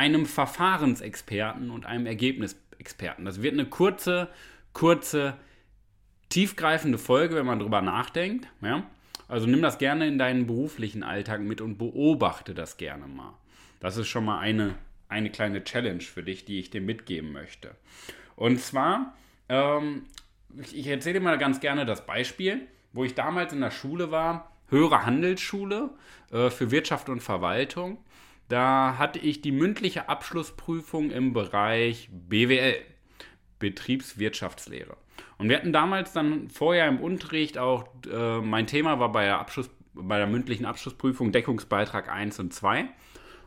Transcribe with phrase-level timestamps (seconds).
[0.00, 3.26] einem Verfahrensexperten und einem Ergebnisexperten.
[3.26, 4.28] Das wird eine kurze,
[4.72, 5.36] kurze,
[6.30, 8.48] tiefgreifende Folge, wenn man drüber nachdenkt.
[8.62, 8.84] Ja?
[9.28, 13.34] Also nimm das gerne in deinen beruflichen Alltag mit und beobachte das gerne mal.
[13.80, 14.74] Das ist schon mal eine,
[15.10, 17.76] eine kleine Challenge für dich, die ich dir mitgeben möchte.
[18.36, 19.14] Und zwar,
[19.50, 20.04] ähm,
[20.72, 22.62] ich erzähle dir mal ganz gerne das Beispiel,
[22.94, 25.90] wo ich damals in der Schule war, höhere Handelsschule
[26.32, 27.98] äh, für Wirtschaft und Verwaltung.
[28.50, 32.74] Da hatte ich die mündliche Abschlussprüfung im Bereich BWL,
[33.60, 34.96] Betriebswirtschaftslehre.
[35.38, 39.38] Und wir hatten damals dann vorher im Unterricht auch, äh, mein Thema war bei der,
[39.38, 42.86] Abschluss, bei der mündlichen Abschlussprüfung Deckungsbeitrag 1 und 2.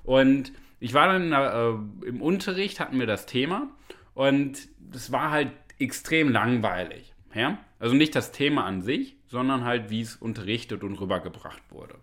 [0.05, 3.67] Und ich war dann äh, im Unterricht, hatten wir das Thema
[4.13, 7.13] und es war halt extrem langweilig.
[7.35, 7.57] Ja?
[7.77, 11.95] Also nicht das Thema an sich, sondern halt, wie es unterrichtet und rübergebracht wurde.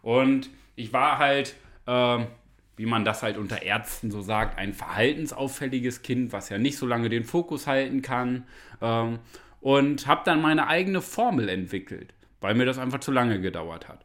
[0.00, 2.24] Und ich war halt äh,
[2.76, 6.86] wie man das halt unter Ärzten so sagt, ein verhaltensauffälliges Kind, was ja nicht so
[6.86, 8.44] lange den Fokus halten kann.
[8.80, 9.18] Ähm,
[9.60, 14.04] und habe dann meine eigene Formel entwickelt, weil mir das einfach zu lange gedauert hat.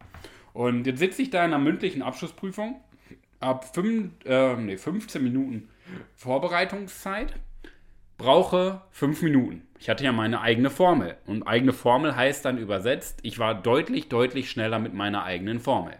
[0.53, 2.79] Und jetzt sitze ich da in einer mündlichen Abschlussprüfung,
[3.39, 5.69] ab 5, äh, nee, 15 Minuten
[6.15, 7.33] Vorbereitungszeit,
[8.17, 9.67] brauche 5 Minuten.
[9.79, 11.17] Ich hatte ja meine eigene Formel.
[11.25, 15.95] Und eigene Formel heißt dann übersetzt, ich war deutlich, deutlich schneller mit meiner eigenen Formel.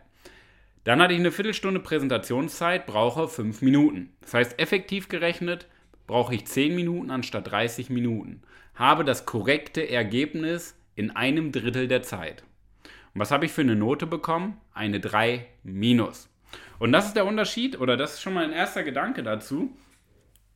[0.84, 4.14] Dann hatte ich eine Viertelstunde Präsentationszeit, brauche fünf Minuten.
[4.22, 5.68] Das heißt, effektiv gerechnet
[6.08, 8.42] brauche ich 10 Minuten anstatt 30 Minuten.
[8.76, 12.44] Habe das korrekte Ergebnis in einem Drittel der Zeit.
[13.14, 14.58] Und was habe ich für eine Note bekommen?
[14.74, 16.30] Eine 3 minus.
[16.80, 19.76] Und das ist der Unterschied, oder das ist schon mal ein erster Gedanke dazu.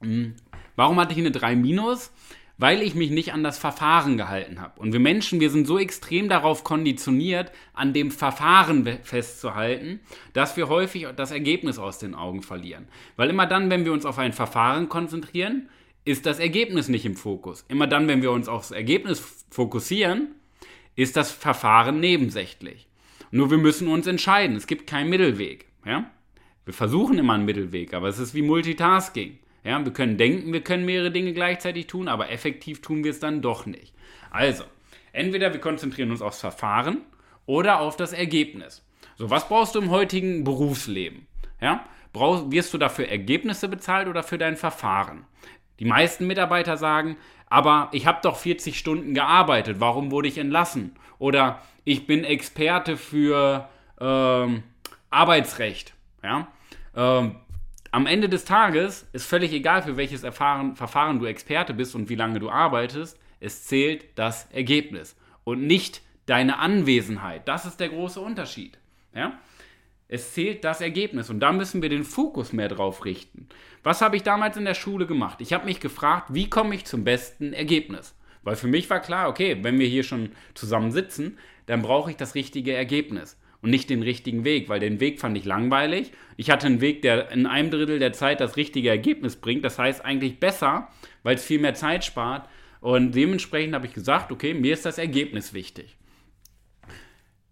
[0.01, 0.35] Hm,
[0.75, 2.11] warum hatte ich eine 3 minus?
[2.57, 4.79] Weil ich mich nicht an das Verfahren gehalten habe.
[4.79, 9.99] Und wir Menschen, wir sind so extrem darauf konditioniert, an dem Verfahren festzuhalten,
[10.33, 12.87] dass wir häufig das Ergebnis aus den Augen verlieren.
[13.17, 15.69] Weil immer dann, wenn wir uns auf ein Verfahren konzentrieren,
[16.05, 17.65] ist das Ergebnis nicht im Fokus.
[17.67, 20.35] Immer dann, wenn wir uns aufs Ergebnis fokussieren,
[20.95, 22.87] ist das Verfahren nebensächlich.
[23.31, 24.55] Nur wir müssen uns entscheiden.
[24.55, 25.65] Es gibt keinen Mittelweg.
[25.85, 26.09] Ja?
[26.63, 29.39] Wir versuchen immer einen Mittelweg, aber es ist wie Multitasking.
[29.65, 33.19] Ja, wir können denken, wir können mehrere Dinge gleichzeitig tun, aber effektiv tun wir es
[33.19, 33.95] dann doch nicht.
[34.29, 34.63] Also,
[35.11, 37.01] entweder wir konzentrieren uns aufs Verfahren
[37.47, 38.85] oder auf das Ergebnis.
[39.17, 41.25] So, was brauchst du im heutigen Berufsleben?
[41.59, 41.83] Ja,
[42.13, 45.25] brauchst, wirst du dafür Ergebnisse bezahlt oder für dein Verfahren?
[45.79, 47.17] Die meisten Mitarbeiter sagen,
[47.49, 50.95] aber ich habe doch 40 Stunden gearbeitet, warum wurde ich entlassen?
[51.17, 53.67] Oder ich bin Experte für
[53.99, 54.61] ähm,
[55.09, 55.95] Arbeitsrecht.
[56.23, 56.47] Ja?
[56.95, 57.37] Ähm,
[57.95, 62.09] am Ende des Tages ist völlig egal, für welches Erfahren, Verfahren du Experte bist und
[62.09, 63.17] wie lange du arbeitest.
[63.39, 67.47] Es zählt das Ergebnis und nicht deine Anwesenheit.
[67.47, 68.77] Das ist der große Unterschied.
[69.13, 69.39] Ja?
[70.09, 73.47] Es zählt das Ergebnis und da müssen wir den Fokus mehr drauf richten.
[73.81, 75.39] Was habe ich damals in der Schule gemacht?
[75.39, 78.13] Ich habe mich gefragt, wie komme ich zum besten Ergebnis?
[78.43, 82.17] Weil für mich war klar, okay, wenn wir hier schon zusammen sitzen, dann brauche ich
[82.17, 86.11] das richtige Ergebnis und nicht den richtigen Weg, weil den Weg fand ich langweilig.
[86.37, 89.65] Ich hatte einen Weg, der in einem Drittel der Zeit das richtige Ergebnis bringt.
[89.65, 90.89] Das heißt eigentlich besser,
[91.23, 92.47] weil es viel mehr Zeit spart.
[92.79, 95.97] Und dementsprechend habe ich gesagt, okay, mir ist das Ergebnis wichtig.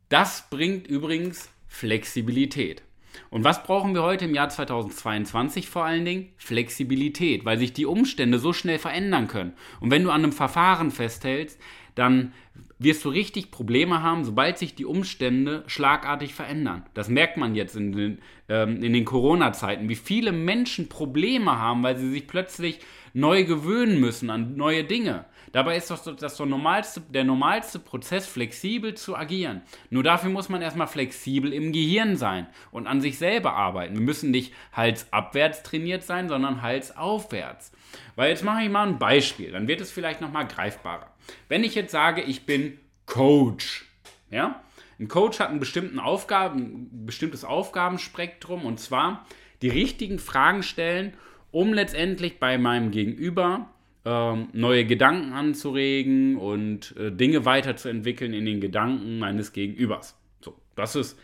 [0.10, 2.84] Das bringt übrigens Flexibilität.
[3.32, 6.30] Und was brauchen wir heute im Jahr 2022 vor allen Dingen?
[6.38, 9.54] Flexibilität, weil sich die Umstände so schnell verändern können.
[9.80, 11.60] Und wenn du an einem Verfahren festhältst,
[11.96, 12.34] dann
[12.80, 16.84] wirst du richtig Probleme haben, sobald sich die Umstände schlagartig verändern.
[16.94, 21.98] Das merkt man jetzt in den, ähm, den Corona-Zeiten, wie viele Menschen Probleme haben, weil
[21.98, 22.80] sie sich plötzlich
[23.14, 25.26] neu gewöhnen müssen an neue Dinge.
[25.54, 29.62] Dabei ist doch das so normalste, der normalste Prozess, flexibel zu agieren.
[29.92, 33.94] Nur dafür muss man erstmal flexibel im Gehirn sein und an sich selber arbeiten.
[33.94, 37.72] Wir müssen nicht halsabwärts trainiert sein, sondern halsaufwärts.
[38.16, 41.13] Weil jetzt mache ich mal ein Beispiel, dann wird es vielleicht nochmal greifbarer.
[41.50, 43.86] Wenn ich jetzt sage, ich bin Coach,
[44.30, 44.62] ja,
[45.00, 49.26] ein Coach hat einen bestimmten Aufgaben, ein bestimmtes Aufgabenspektrum und zwar
[49.62, 51.14] die richtigen Fragen stellen,
[51.52, 53.70] um letztendlich bei meinem Gegenüber
[54.06, 60.18] ähm, neue Gedanken anzuregen und äh, Dinge weiterzuentwickeln in den Gedanken meines Gegenübers.
[60.42, 61.20] So, das ist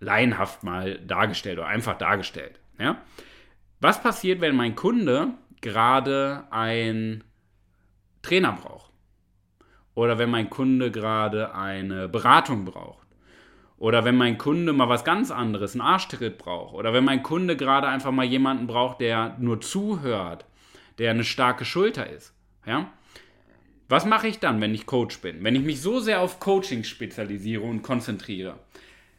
[0.00, 2.60] laienhaft mal dargestellt oder einfach dargestellt.
[2.78, 3.02] Ja?
[3.80, 7.24] Was passiert, wenn mein Kunde gerade ein
[8.22, 8.92] Trainer braucht.
[9.94, 13.06] Oder wenn mein Kunde gerade eine Beratung braucht.
[13.76, 16.74] Oder wenn mein Kunde mal was ganz anderes, einen Arschtritt braucht.
[16.74, 20.46] Oder wenn mein Kunde gerade einfach mal jemanden braucht, der nur zuhört,
[20.98, 22.34] der eine starke Schulter ist.
[22.66, 22.92] Ja?
[23.88, 25.44] Was mache ich dann, wenn ich Coach bin?
[25.44, 28.58] Wenn ich mich so sehr auf Coaching spezialisiere und konzentriere,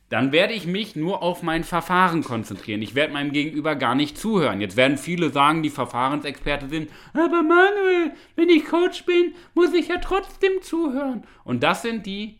[0.09, 2.81] dann werde ich mich nur auf mein Verfahren konzentrieren.
[2.81, 4.61] Ich werde meinem Gegenüber gar nicht zuhören.
[4.61, 9.87] Jetzt werden viele sagen, die Verfahrensexperte sind, aber Manuel, wenn ich Coach bin, muss ich
[9.87, 11.23] ja trotzdem zuhören.
[11.43, 12.39] Und das sind die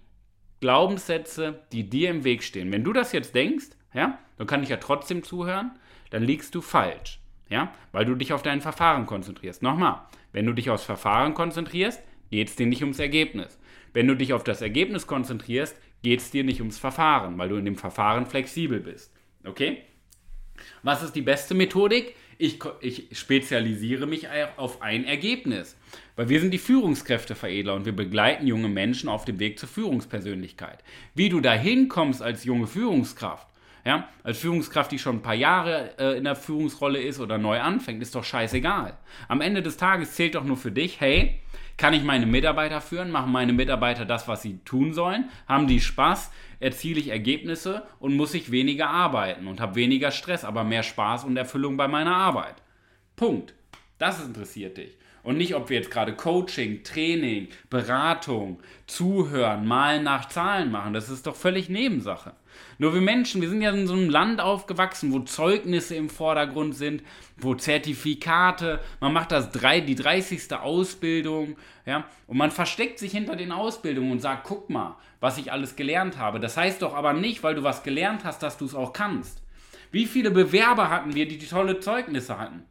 [0.61, 2.71] Glaubenssätze, die dir im Weg stehen.
[2.71, 5.71] Wenn du das jetzt denkst, ja, dann kann ich ja trotzdem zuhören,
[6.11, 7.19] dann liegst du falsch.
[7.49, 9.61] Ja, weil du dich auf dein Verfahren konzentrierst.
[9.61, 10.01] Nochmal,
[10.31, 12.01] wenn du dich aufs Verfahren konzentrierst,
[12.31, 13.59] geht es dir nicht ums Ergebnis.
[13.93, 17.55] Wenn du dich auf das Ergebnis konzentrierst, geht es dir nicht ums Verfahren, weil du
[17.55, 19.11] in dem Verfahren flexibel bist.
[19.43, 19.79] Okay?
[20.83, 22.15] Was ist die beste Methodik?
[22.37, 25.75] Ich, ich, spezialisiere mich auf ein Ergebnis.
[26.15, 30.83] Weil wir sind die Führungskräfteveredler und wir begleiten junge Menschen auf dem Weg zur Führungspersönlichkeit.
[31.15, 33.47] Wie du dahin kommst als junge Führungskraft,
[33.85, 37.61] ja, als Führungskraft, die schon ein paar Jahre äh, in der Führungsrolle ist oder neu
[37.61, 38.97] anfängt, ist doch scheißegal.
[39.27, 41.39] Am Ende des Tages zählt doch nur für dich, hey,
[41.77, 43.11] kann ich meine Mitarbeiter führen?
[43.11, 45.29] Machen meine Mitarbeiter das, was sie tun sollen?
[45.47, 46.31] Haben die Spaß?
[46.59, 51.25] Erziele ich Ergebnisse und muss ich weniger arbeiten und habe weniger Stress, aber mehr Spaß
[51.25, 52.55] und Erfüllung bei meiner Arbeit?
[53.15, 53.53] Punkt.
[53.97, 54.97] Das interessiert dich.
[55.25, 60.93] Und nicht, ob wir jetzt gerade Coaching, Training, Beratung, Zuhören, Malen nach Zahlen machen.
[60.93, 62.33] Das ist doch völlig Nebensache.
[62.77, 66.75] Nur wir Menschen, wir sind ja in so einem Land aufgewachsen, wo Zeugnisse im Vordergrund
[66.75, 67.01] sind,
[67.37, 70.53] wo Zertifikate, man macht das drei, die 30.
[70.53, 71.57] Ausbildung,
[71.87, 75.75] ja, und man versteckt sich hinter den Ausbildungen und sagt, guck mal, was ich alles
[75.75, 76.39] gelernt habe.
[76.39, 79.41] Das heißt doch aber nicht, weil du was gelernt hast, dass du es auch kannst.
[79.91, 82.63] Wie viele Bewerber hatten wir, die, die tolle Zeugnisse hatten?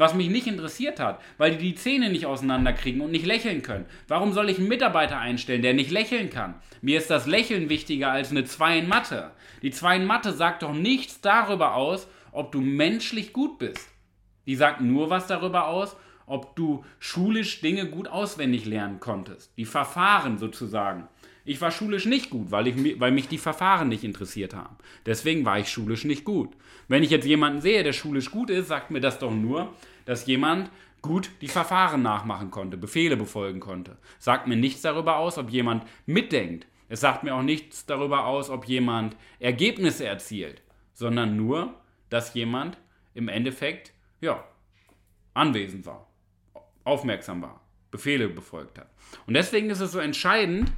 [0.00, 3.84] Was mich nicht interessiert hat, weil die die Zähne nicht auseinanderkriegen und nicht lächeln können.
[4.08, 6.54] Warum soll ich einen Mitarbeiter einstellen, der nicht lächeln kann?
[6.80, 9.30] Mir ist das Lächeln wichtiger als eine 2 in Mathe.
[9.60, 13.90] Die 2 in Mathe sagt doch nichts darüber aus, ob du menschlich gut bist.
[14.46, 15.94] Die sagt nur was darüber aus,
[16.24, 19.52] ob du schulisch Dinge gut auswendig lernen konntest.
[19.58, 21.08] Die Verfahren sozusagen.
[21.50, 24.76] Ich war schulisch nicht gut, weil, ich, weil mich die Verfahren nicht interessiert haben.
[25.04, 26.52] Deswegen war ich schulisch nicht gut.
[26.86, 29.74] Wenn ich jetzt jemanden sehe, der schulisch gut ist, sagt mir das doch nur,
[30.04, 30.70] dass jemand
[31.02, 33.98] gut die Verfahren nachmachen konnte, Befehle befolgen konnte.
[34.20, 36.68] Sagt mir nichts darüber aus, ob jemand mitdenkt.
[36.88, 40.62] Es sagt mir auch nichts darüber aus, ob jemand Ergebnisse erzielt,
[40.94, 41.74] sondern nur,
[42.10, 42.78] dass jemand
[43.12, 44.44] im Endeffekt, ja,
[45.34, 46.06] anwesend war,
[46.84, 47.60] aufmerksam war,
[47.90, 48.88] Befehle befolgt hat.
[49.26, 50.70] Und deswegen ist es so entscheidend,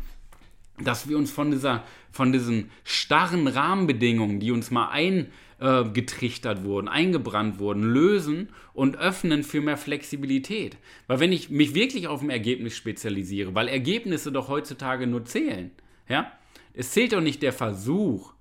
[0.78, 6.88] dass wir uns von, dieser, von diesen starren Rahmenbedingungen, die uns mal eingetrichtert äh, wurden,
[6.88, 10.76] eingebrannt wurden, lösen und öffnen für mehr Flexibilität.
[11.06, 15.70] Weil wenn ich mich wirklich auf ein Ergebnis spezialisiere, weil Ergebnisse doch heutzutage nur zählen,
[16.08, 16.32] ja,
[16.74, 18.32] es zählt doch nicht der Versuch,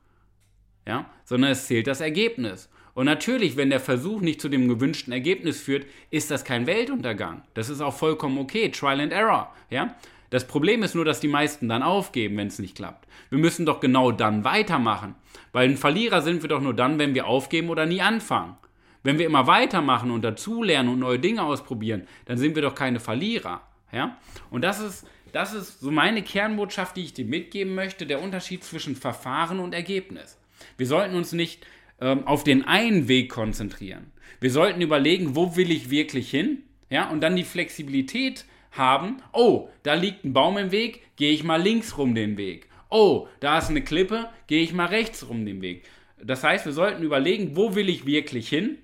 [0.87, 2.69] ja, sondern es zählt das Ergebnis.
[2.93, 7.43] Und natürlich, wenn der Versuch nicht zu dem gewünschten Ergebnis führt, ist das kein Weltuntergang.
[7.53, 9.95] Das ist auch vollkommen okay, Trial and Error, ja.
[10.31, 13.05] Das Problem ist nur, dass die meisten dann aufgeben, wenn es nicht klappt.
[13.29, 15.15] Wir müssen doch genau dann weitermachen.
[15.51, 18.55] Weil ein Verlierer sind wir doch nur dann, wenn wir aufgeben oder nie anfangen.
[19.03, 23.01] Wenn wir immer weitermachen und dazulernen und neue Dinge ausprobieren, dann sind wir doch keine
[23.01, 23.61] Verlierer.
[23.91, 24.17] Ja?
[24.49, 28.63] Und das ist, das ist so meine Kernbotschaft, die ich dir mitgeben möchte, der Unterschied
[28.63, 30.37] zwischen Verfahren und Ergebnis.
[30.77, 31.67] Wir sollten uns nicht
[31.99, 34.11] ähm, auf den einen Weg konzentrieren.
[34.39, 36.63] Wir sollten überlegen, wo will ich wirklich hin?
[36.89, 41.43] Ja, und dann die Flexibilität haben, oh, da liegt ein Baum im Weg, gehe ich
[41.43, 42.67] mal links rum den Weg.
[42.89, 45.83] Oh, da ist eine Klippe, gehe ich mal rechts rum den Weg.
[46.23, 48.77] Das heißt, wir sollten überlegen, wo will ich wirklich hin?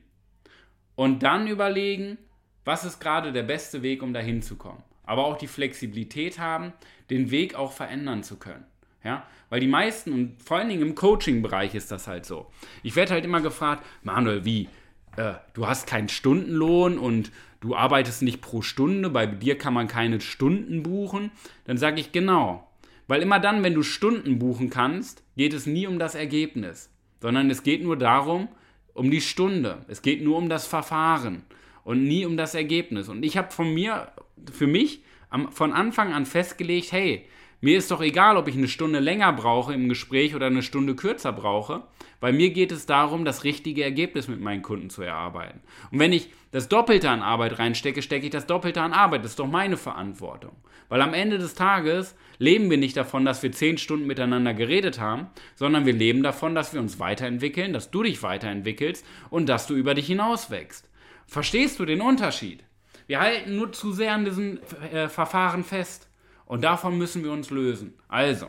[0.96, 2.17] Und dann überlegen,
[2.65, 4.84] was ist gerade der beste Weg, um dahin zu kommen.
[5.03, 6.74] Aber auch die Flexibilität haben,
[7.10, 8.65] den Weg auch verändern zu können.
[9.03, 12.51] Ja, weil die meisten, und vor allen Dingen im Coaching-Bereich ist das halt so.
[12.84, 14.67] Ich werde halt immer gefragt, Manuel, wie?
[15.17, 19.88] Äh, du hast keinen Stundenlohn und du arbeitest nicht pro Stunde, bei dir kann man
[19.88, 21.31] keine Stunden buchen,
[21.65, 22.71] dann sage ich genau.
[23.07, 27.50] Weil immer dann, wenn du Stunden buchen kannst, geht es nie um das Ergebnis, sondern
[27.50, 28.47] es geht nur darum,
[28.93, 29.86] um die Stunde.
[29.88, 31.43] Es geht nur um das Verfahren
[31.83, 33.09] und nie um das Ergebnis.
[33.09, 34.12] Und ich habe von mir,
[34.51, 35.03] für mich,
[35.51, 37.25] von Anfang an festgelegt, hey,
[37.59, 40.95] mir ist doch egal, ob ich eine Stunde länger brauche im Gespräch oder eine Stunde
[40.95, 41.83] kürzer brauche.
[42.19, 45.61] Bei mir geht es darum, das richtige Ergebnis mit meinen Kunden zu erarbeiten.
[45.91, 49.23] Und wenn ich das Doppelte an Arbeit reinstecke, stecke ich das Doppelte an Arbeit.
[49.23, 50.55] Das ist doch meine Verantwortung.
[50.89, 54.99] Weil am Ende des Tages leben wir nicht davon, dass wir zehn Stunden miteinander geredet
[54.99, 59.67] haben, sondern wir leben davon, dass wir uns weiterentwickeln, dass du dich weiterentwickelst und dass
[59.67, 60.89] du über dich hinaus wächst.
[61.27, 62.63] Verstehst du den Unterschied?
[63.07, 64.59] Wir halten nur zu sehr an diesen
[64.91, 66.06] äh, Verfahren fest.
[66.48, 67.94] Und davon müssen wir uns lösen.
[68.08, 68.48] Also,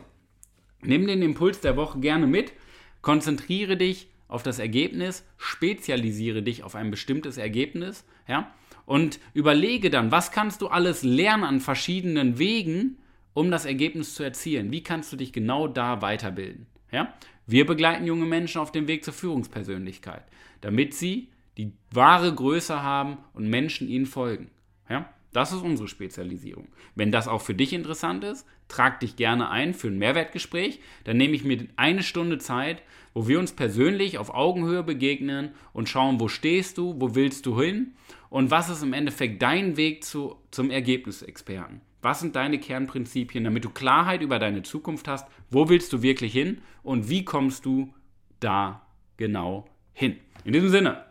[0.81, 2.53] nimm den Impuls der Woche gerne mit,
[3.01, 8.53] konzentriere dich auf das Ergebnis, spezialisiere dich auf ein bestimmtes Ergebnis, ja,
[8.85, 12.97] und überlege dann, was kannst du alles lernen an verschiedenen Wegen,
[13.33, 14.71] um das Ergebnis zu erzielen?
[14.71, 16.65] Wie kannst du dich genau da weiterbilden?
[16.91, 17.13] Ja?
[17.45, 20.23] Wir begleiten junge Menschen auf dem Weg zur Führungspersönlichkeit,
[20.61, 24.49] damit sie die wahre Größe haben und Menschen ihnen folgen.
[24.89, 25.13] Ja?
[25.31, 26.69] Das ist unsere Spezialisierung.
[26.95, 30.79] Wenn das auch für dich interessant ist, trag dich gerne ein für ein Mehrwertgespräch.
[31.03, 32.81] Dann nehme ich mir eine Stunde Zeit,
[33.13, 37.61] wo wir uns persönlich auf Augenhöhe begegnen und schauen, wo stehst du, wo willst du
[37.61, 37.93] hin
[38.29, 41.81] und was ist im Endeffekt dein Weg zu, zum Ergebnisexperten.
[42.01, 45.27] Was sind deine Kernprinzipien, damit du Klarheit über deine Zukunft hast?
[45.49, 47.93] Wo willst du wirklich hin und wie kommst du
[48.39, 50.17] da genau hin?
[50.45, 51.03] In diesem Sinne,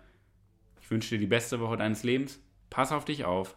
[0.80, 2.40] ich wünsche dir die beste Woche deines Lebens.
[2.70, 3.56] Pass auf dich auf,